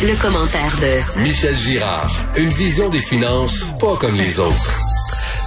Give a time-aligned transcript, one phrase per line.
[0.00, 2.08] Le, commentaire de Michel Girard.
[2.36, 4.78] Une vision des finances pas comme les autres.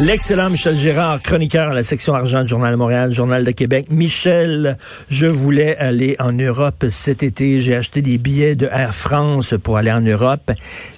[0.02, 3.86] L'excellent Michel Girard, chroniqueur à la section argent du Journal de Montréal, Journal de Québec.
[3.90, 4.78] Michel,
[5.10, 7.62] je voulais aller en Europe cet été.
[7.62, 10.52] J'ai acheté des billets de Air France pour aller en Europe.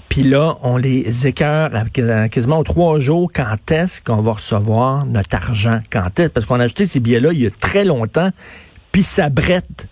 [0.09, 1.70] Puis là, on les écœure
[2.31, 3.29] quasiment aux trois jours.
[3.34, 5.79] Quand est-ce qu'on va recevoir notre argent?
[5.91, 6.29] Quand est-ce?
[6.29, 8.31] Parce qu'on a acheté ces billets-là il y a très longtemps.
[8.91, 9.88] Puis ça brette.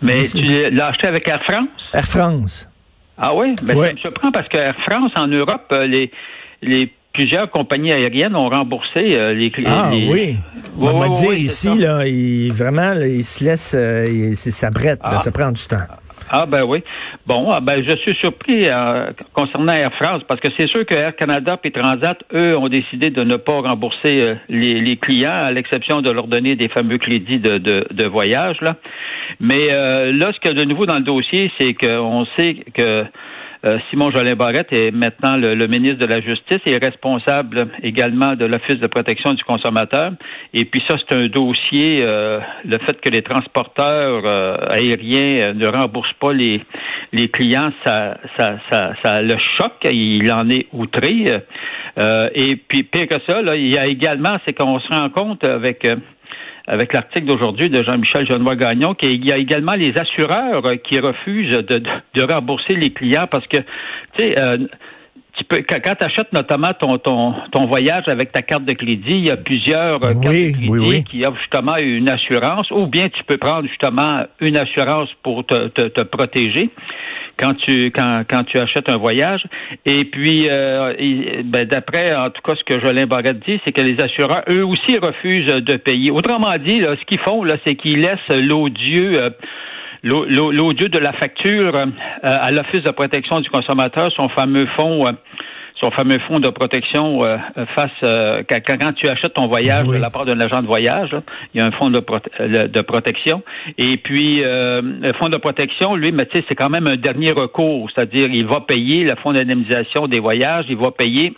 [0.00, 1.68] Mais tu l'as acheté avec Air France?
[1.92, 2.68] Air France.
[3.18, 3.54] Ah oui?
[3.62, 3.88] Ben, Ouais.
[3.88, 6.10] Ça me surprend parce que France, en Europe, euh, les,
[6.62, 9.70] les plusieurs compagnies aériennes ont remboursé euh, les clients.
[9.70, 10.36] Ah oui.
[10.78, 11.74] On va ouais, dire ouais, ici, ça.
[11.74, 12.04] là,
[12.52, 15.18] vraiment, là, il se laisse, euh, ça brette, là, Ah.
[15.20, 15.76] ça prend du temps.
[16.28, 16.82] Ah ben oui.
[17.26, 20.94] Bon, ah, ben je suis surpris euh, concernant Air France parce que c'est sûr que
[20.94, 25.32] Air Canada et Transat, eux, ont décidé de ne pas rembourser euh, les, les clients,
[25.32, 28.60] à l'exception de leur donner des fameux crédits de, de, de voyage.
[28.60, 28.76] Là.
[29.40, 32.58] Mais euh, là, ce qu'il y a de nouveau dans le dossier, c'est qu'on sait
[32.72, 33.04] que
[33.66, 38.34] euh, Simon Jolin Barrette est maintenant le, le ministre de la Justice et responsable également
[38.36, 40.12] de l'Office de protection du consommateur.
[40.54, 45.54] Et puis ça, c'est un dossier, euh, le fait que les transporteurs euh, aériens euh,
[45.54, 46.62] ne remboursent pas les,
[47.12, 49.84] les clients, ça, ça, ça, ça le choque.
[49.84, 51.24] Il en est outré.
[51.98, 55.08] Euh, et puis pire que ça, là, il y a également, c'est qu'on se rend
[55.08, 55.86] compte avec
[56.66, 61.56] avec l'article d'aujourd'hui de Jean-Michel Genois-Gagnon, qu'il y a également les assureurs euh, qui refusent
[61.56, 61.82] de, de,
[62.14, 64.58] de rembourser les clients parce que, tu sais, euh,
[65.36, 69.02] tu peux, quand, tu achètes notamment ton, ton, ton voyage avec ta carte de crédit,
[69.06, 71.04] il y a plusieurs euh, cartes Oui, de crédit oui, oui.
[71.04, 75.68] qui offrent justement une assurance, ou bien tu peux prendre justement une assurance pour te,
[75.68, 76.70] te, te protéger
[77.38, 79.42] quand tu quand, quand tu achètes un voyage.
[79.84, 80.94] Et puis, euh,
[81.44, 84.64] ben, d'après en tout cas ce que Jolin Barrette dit, c'est que les assureurs eux
[84.64, 86.10] aussi refusent de payer.
[86.10, 89.30] Autrement dit, là, ce qu'ils font là, c'est qu'ils laissent l'odieux euh,
[90.04, 91.86] de la facture euh,
[92.22, 95.06] à l'Office de protection du consommateur, son fameux fonds.
[95.82, 97.36] Son fameux fonds de protection euh,
[97.74, 99.98] face euh, quand, quand- tu achètes ton voyage Oui.
[99.98, 101.22] de la part d'un agent de voyage, là,
[101.52, 103.42] il y a un fonds de, prote- euh, de protection.
[103.76, 106.96] Et puis euh, le fonds de protection, lui, mais tu sais, c'est quand même un
[106.96, 111.34] dernier recours, c'est-à-dire il va payer le fonds d'indemnisation des voyages, il va payer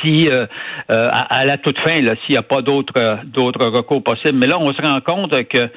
[0.00, 0.46] si euh,
[0.90, 4.02] euh, à, à la toute fin, là, s'il n'y a pas d'autres euh, d'autres recours
[4.02, 4.38] possibles.
[4.38, 5.68] Mais là, on se rend compte que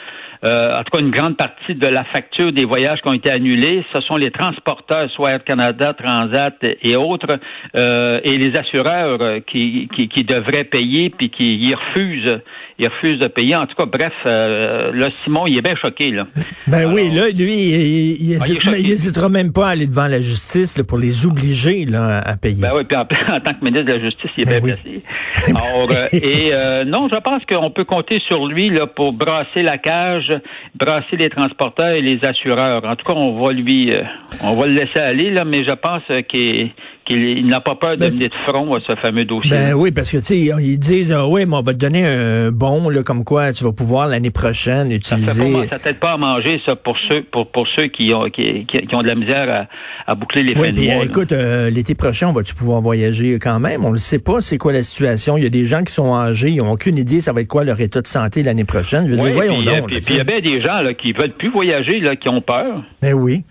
[0.46, 3.31] euh, en tout cas, une grande partie de la facture des voyages qui ont été
[3.31, 7.40] annulés, ce sont les transporteurs, soit Air Canada, Transat et autres,
[7.78, 12.42] euh, et les assureurs qui, qui, qui devraient payer puis qui ils refusent,
[12.78, 13.56] ils refusent de payer.
[13.56, 16.28] En tout cas, bref, là, Simon, il est bien choqué là.
[16.68, 17.78] Ben oui, là, lui, il, Ah,
[18.19, 18.79] il est hésite- choqué.
[18.79, 22.38] il hésitera même pas à aller devant la justice là, pour les obliger là, à
[22.38, 22.62] payer.
[22.62, 23.01] Ben oui, puis en,
[23.35, 25.01] en tant que ministre de la Justice, il est Ben bien oui.
[25.46, 25.57] placé.
[25.66, 29.62] Alors, euh, et euh, non, je pense qu'on peut compter sur lui là, pour brasser
[29.62, 30.31] la cage,
[30.75, 32.84] brasser les transporteurs et les assureurs.
[32.85, 34.03] En tout cas, on va lui, euh,
[34.44, 36.72] on va le laisser aller, là, mais je pense qu'il
[37.06, 39.52] qu'il il n'a pas peur de mener de front à ce fameux dossier.
[39.52, 42.06] Ben oui, parce que tu sais, ils disent ah oui, mais on va te donner
[42.06, 45.68] un bon là, comme quoi tu vas pouvoir l'année prochaine utiliser.
[45.69, 48.96] ça t'aide pas à manger ça pour ceux pour pour ceux qui ont qui, qui,
[48.96, 49.68] ont de la misère
[50.06, 51.02] à, à boucler les Oui, fins de puis mois.
[51.02, 53.86] euh, écoute, euh, l'été prochain, on va-tu pouvoir voyager quand même?
[53.86, 55.38] On ne sait pas c'est quoi la situation.
[55.38, 57.47] Il y a des gens qui sont âgés, ils n'ont aucune idée ça va être
[57.47, 59.08] quoi leur état de santé l'année prochaine.
[59.08, 59.88] Je veux Oui, dire, voyons puis, euh, donc.
[59.90, 62.42] puis il y a bien des gens là, qui veulent plus voyager, là, qui ont
[62.42, 62.84] peur.
[63.02, 63.44] Ben oui.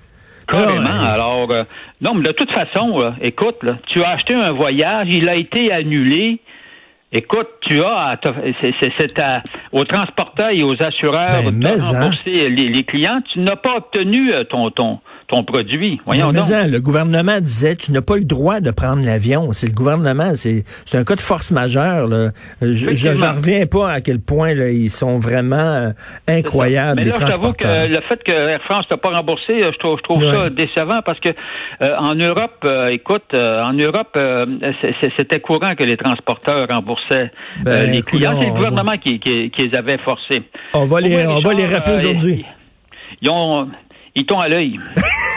[0.47, 0.89] Carrément.
[0.91, 1.11] Ah, ouais.
[1.11, 1.65] Alors, euh,
[2.01, 5.35] non, mais de toute façon, là, écoute, là, tu as acheté un voyage, il a
[5.35, 6.41] été annulé.
[7.15, 8.19] Écoute, tu as,
[8.61, 9.15] c'est,
[9.71, 11.99] aux transporteurs et aux assureurs Ben, de mais, hein.
[12.01, 13.21] rembourser les, les clients.
[13.33, 15.01] Tu n'as pas obtenu euh, ton, ton,
[15.33, 16.01] ton produit.
[16.05, 16.51] Voyons Mais donc.
[16.53, 19.53] hein, le gouvernement disait tu n'as pas le droit de prendre l'avion.
[19.55, 22.07] C'est le gouvernement, c'est un cas de force majeure.
[22.07, 22.31] Là.
[22.61, 25.91] Je j'en reviens pas à quel point là, ils sont vraiment euh,
[26.29, 27.89] incroyables Mais les là, je t'avoue que transporteurs.
[27.89, 30.33] le fait que Air France t'a pas remboursé, euh, je trouve, je trouve Ouais.
[30.33, 34.17] ça décevant parce que euh, en Europe, euh, écoute, en Europe,
[35.17, 37.31] c'était courant que les transporteurs remboursaient
[37.65, 38.37] Ben, les clients.
[38.39, 40.43] C'est le gouvernement qui, qui, qui les avait forcés.
[40.75, 42.45] On va les on va les rappeler aujourd'hui.
[43.23, 43.69] Ils ont,
[44.15, 44.79] ils t'ont à l'œil.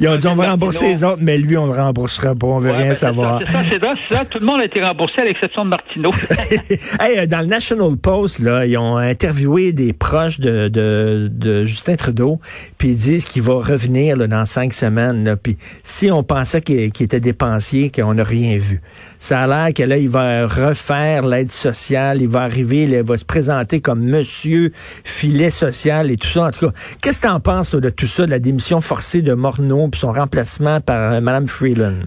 [0.00, 2.46] Ils ont dit on va rembourser les autres, mais lui, on ne le remboursera pas,
[2.46, 3.40] on veut rien ben, savoir.
[3.44, 6.12] C'est ça, c'est ça, ça, Tout le monde a été remboursé à l'exception de Martineau.
[7.00, 11.64] hey, euh, dans le National Post, là, ils ont interviewé des proches de, de, de
[11.64, 12.40] Justin Trudeau,
[12.78, 15.24] puis ils disent qu'il va revenir là, dans cinq semaines.
[15.24, 18.80] Là, puis si on pensait qu'il était dépensier, qu'on n'a rien vu.
[19.18, 23.18] Ça a l'air que là, il va refaire l'aide sociale, il va arriver, il va
[23.18, 24.72] se présenter comme monsieur
[25.04, 26.46] filet social et tout ça.
[26.46, 29.34] En tout cas, qu'est-ce que tu en penses de tout ça, la démission forcée de
[29.34, 32.04] Morneau puis son remplacement par euh, Mme Freeland?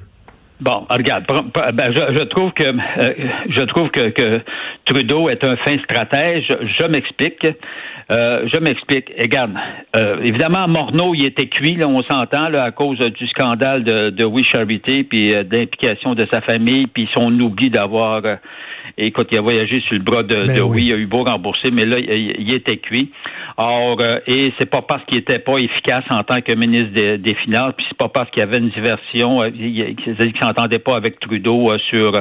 [0.59, 1.25] Bon, regarde,
[1.73, 3.13] ben, je, trouve que euh,
[3.49, 4.37] je trouve que,
[4.85, 6.47] Trudeau est un fin stratège.
[6.49, 7.47] Je m'explique.
[8.11, 9.11] Euh, je m'explique.
[9.19, 9.53] Regarde,
[10.23, 16.13] évidemment, Morneau, il était cuit, on s'entend, à cause du scandale de, de puis d'implication
[16.13, 18.21] de sa famille, puis son oubli d'avoir
[18.97, 20.83] écoute, il a voyagé sur le bras de, ben oui.
[20.85, 23.11] il a eu beau rembourser, mais là, il, était cuit.
[23.57, 27.35] Or, euh, et c'est pas parce qu'il était pas efficace en tant que ministre des,
[27.43, 31.19] Finances, puis c'est pas parce qu'il y avait une diversion, euh, qu'il s'entendait pas avec
[31.19, 32.11] Trudeau euh, sur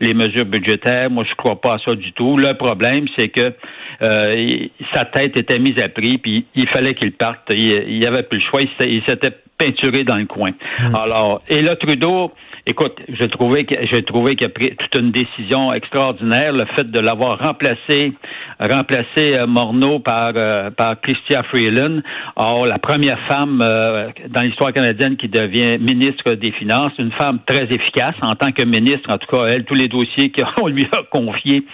[0.00, 1.10] les mesures budgétaires.
[1.10, 2.36] Moi, je crois pas à ça du tout.
[2.36, 3.52] Le problème, c'est que
[4.00, 7.52] sa tête était mise à prix, puis il fallait qu'il parte.
[7.54, 8.62] Il, n'y avait plus le choix.
[8.80, 10.50] Il s'était peinturé dans le coin.
[10.80, 10.94] Hum.
[10.94, 12.32] Alors, et là, Trudeau,
[12.66, 16.90] Écoute, j'ai trouvé que j'ai trouvé qu'il a pris toute une décision extraordinaire, le fait
[16.90, 18.14] de l'avoir remplacé,
[18.58, 22.00] remplacé euh, Morneau par euh, par Christia Freeland.
[22.36, 27.40] Or, la première femme euh, dans l'histoire canadienne qui devient ministre des Finances, une femme
[27.46, 29.10] très efficace en tant que ministre.
[29.12, 31.64] En tout cas, elle, tous les dossiers qu'on lui a confiés,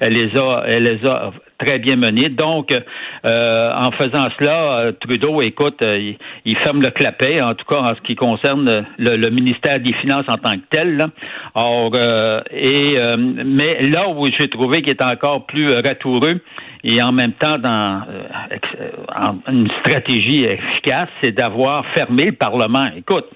[0.00, 2.28] elle les a, elle les a très bien mené.
[2.28, 6.12] Donc, euh, en faisant cela, euh, Trudeau, écoute, euh,
[6.44, 10.26] il, ferme le clapet, en tout cas en ce qui concerne le, ministère des Finances
[10.28, 11.06] en tant que tel.
[11.54, 11.92] Or,
[12.50, 16.40] et mais là où j'ai trouvé qu'il est encore plus ratoureux
[16.82, 18.02] et en même temps dans
[19.48, 22.88] une stratégie efficace, c'est d'avoir fermé le Parlement.
[22.96, 23.26] Écoute,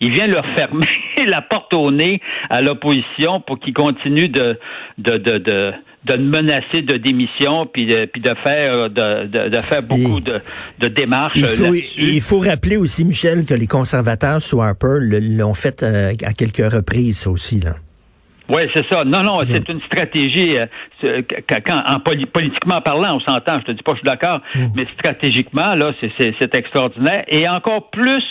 [0.00, 0.86] il vient leur fermer
[1.26, 2.20] la porte au nez
[2.50, 4.58] à l'opposition pour qu'ils continuent de,
[4.98, 5.72] de, de, de,
[6.06, 10.38] de menacer de démission puis de, puis de faire de, de, faire beaucoup de,
[10.78, 11.36] de démarches.
[11.36, 16.12] Il faut, il faut rappeler aussi, Michel, que les conservateurs sous Harper l'ont fait euh,
[16.24, 17.74] à quelques reprises, aussi là.
[18.48, 19.02] Oui, c'est ça.
[19.04, 20.56] Non, non, c'est une stratégie.
[20.56, 23.58] Euh, quand, en politiquement parlant, on s'entend.
[23.60, 24.66] Je te dis pas, je suis d'accord, mm.
[24.76, 27.24] mais stratégiquement, là, c'est extraordinaire.
[27.26, 28.22] Et encore plus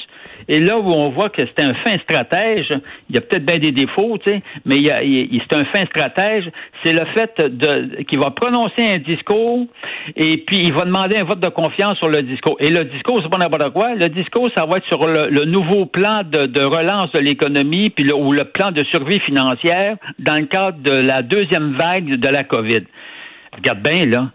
[0.47, 2.73] et là où on voit que c'est un fin stratège,
[3.09, 6.45] il y a peut-être bien des défauts, tu sais, mais il, c'est un fin stratège,
[6.83, 9.65] c'est le fait de qu'il va prononcer un discours
[10.15, 12.57] et puis il va demander un vote de confiance sur le discours.
[12.59, 13.95] Et le discours, c'est pas n'importe quoi.
[13.95, 18.31] Le discours, ça va être sur le, nouveau plan de, relance de l'économie puis ou
[18.31, 22.83] le plan de survie financière dans le cadre de la deuxième vague de la COVID.
[23.55, 24.29] Regarde bien, là.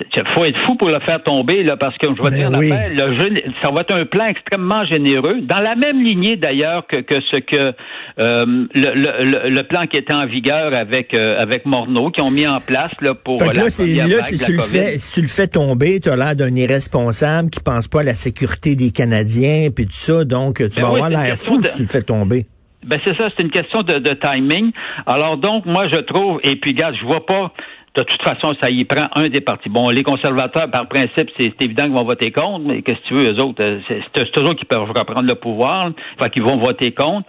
[0.00, 3.52] Il faut être fou pour le faire tomber, là, parce que je vais ben dire
[3.62, 7.74] ça va être un plan extrêmement généreux, dans la même lignée d'ailleurs que, ce que
[8.18, 12.60] euh, le, plan qui était en vigueur avec euh, avec Morneau, qui ont mis en
[12.60, 16.10] place là, pour fait là, si tu le fais, si tu le fais tomber, tu
[16.10, 20.24] as l'air d'un irresponsable qui pense pas à la sécurité des Canadiens puis tout ça,
[20.24, 22.46] donc tu ben vas avoir l'air fou si tu le fais tomber.
[22.84, 24.72] Ben c'est ça, c'est une question de, de timing.
[25.06, 27.52] Alors donc, moi je trouve, et puis gars, je vois pas
[27.94, 29.68] de toute façon, ça y prend un des partis.
[29.68, 33.14] Bon, les conservateurs, par principe, c'est évident qu'ils vont voter contre, mais qu'est-ce que tu
[33.14, 36.92] veux, eux autres, euh, c'est eux qui peuvent reprendre le pouvoir, enfin, qu'ils vont voter
[36.92, 37.28] contre.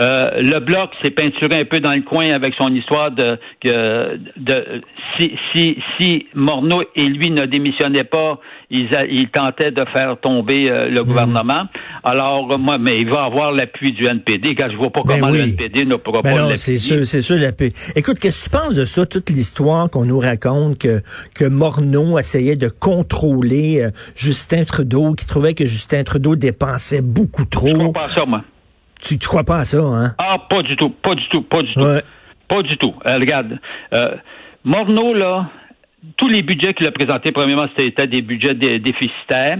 [0.00, 4.18] Euh, le Bloc s'est peinturé un peu dans le coin avec son histoire de que
[4.36, 4.82] de
[5.16, 8.40] si si si Morneau et lui ne démissionnaient pas,
[8.70, 11.06] ils, ils tentaient de faire tomber euh, le mhm.
[11.06, 11.64] gouvernement.
[12.04, 14.54] Alors moi, mais il va avoir l'appui du NPD.
[14.54, 17.22] Quand je vois pas ben comment le NPD ne pourra ben pas C'est sûr, c'est
[17.22, 17.72] sûr l'appui.
[17.96, 21.02] Écoute, qu'est-ce que tu penses de ça, toute l'histoire on nous raconte que,
[21.34, 27.44] que Morneau essayait de contrôler euh, Justin Trudeau, qui trouvait que Justin Trudeau dépensait beaucoup
[27.44, 27.68] trop.
[27.68, 28.42] Je crois pas à ça, moi?
[29.00, 30.14] Tu, tu crois pas à ça, hein?
[30.18, 31.86] Ah, pas du tout, pas du tout, pas du tout.
[32.48, 32.94] Pas du tout.
[33.06, 33.58] Euh, regarde,
[33.94, 34.16] euh,
[34.64, 35.50] Morneau, là,
[36.16, 39.58] tous les budgets qu'il a présentés, premièrement, c'était des budgets déficitaires.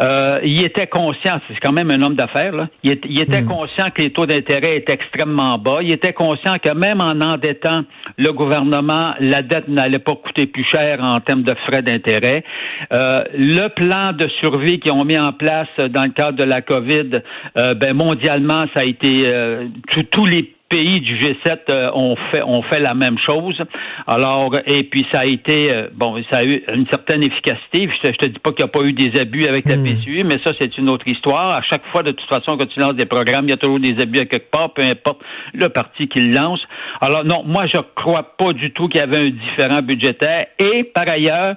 [0.00, 2.68] Euh, il était conscient, c'est quand même un homme d'affaires, là.
[2.84, 3.48] Il, était hmm.
[3.48, 5.78] conscient que les taux d'intérêt étaient extrêmement bas.
[5.82, 7.82] Il était conscient que même en endettant
[8.16, 12.44] le gouvernement, la dette n'allait pas coûter plus cher en termes de frais d'intérêt.
[12.92, 16.62] Euh, le plan de survie qu'ils ont mis en place dans le cadre de la
[16.62, 17.10] COVID,
[17.58, 19.66] euh, ben mondialement, ça a été euh,
[20.10, 23.60] tous les pays du G7 euh, ont fait ont fait la même chose.
[24.06, 27.90] Alors et puis ça a été euh, bon, ça a eu une certaine efficacité.
[28.02, 29.84] Je te, te dis pas qu'il n'y a pas eu des abus avec la hmm.
[29.84, 31.54] PCU, mais ça c'est une autre histoire.
[31.54, 33.80] À chaque fois, de toute façon, quand tu lances des programmes, il y a toujours
[33.80, 35.20] des abus à quelque part, peu importe
[35.52, 36.60] le parti qui le lance.
[37.00, 40.46] Alors non, moi je crois pas du tout qu'il y avait un différent budgétaire.
[40.58, 41.56] Et par ailleurs,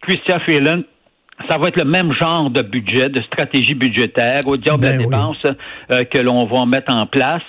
[0.00, 0.82] Christian Freeland
[1.48, 4.98] ça va être le même genre de budget, de stratégie budgétaire, au diable Ben de
[4.98, 5.04] oui.
[5.06, 5.46] dépenses
[5.92, 7.42] euh, que l'on va mettre en place.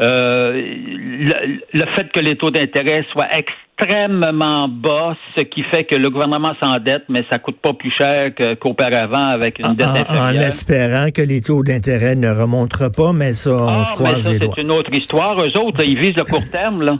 [0.00, 5.94] Euh, le, le fait que les taux d'intérêt soient extrêmement bas, ce qui fait que
[5.96, 8.30] le gouvernement s'endette, mais ça coûte pas plus cher
[8.60, 10.42] qu'auparavant avec une dette En, en inférieure.
[10.46, 14.22] espérant que les taux d'intérêt ne remonteront pas, mais ça, on Ah, se mais croise
[14.24, 14.52] ça, les doigts.
[14.54, 15.40] c'est une autre histoire.
[15.42, 16.98] Eux autres, là, ils visent le court terme, là.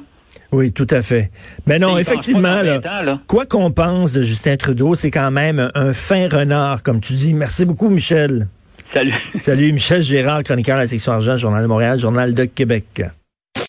[0.53, 1.31] Oui, tout à fait.
[1.67, 3.21] Mais non, Ils pensent effectivement, là, ans, là.
[3.29, 7.13] quoi qu'on pense de Justin Trudeau, c'est quand même un, un fin renard, comme tu
[7.13, 7.35] dis.
[7.35, 8.49] Merci beaucoup, Michel.
[8.93, 9.15] Salut.
[9.39, 13.03] Salut, Michel Gérard, chroniqueur à la section argent, Journal de Montréal, Journal de Québec.